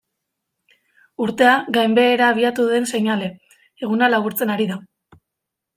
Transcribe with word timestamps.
Urtea 1.25 1.51
gainbehera 1.77 2.31
abiatu 2.35 2.67
den 2.73 2.91
seinale, 2.95 3.29
eguna 3.87 4.13
laburtzen 4.17 4.57
ari 4.57 4.71
da. 4.75 4.85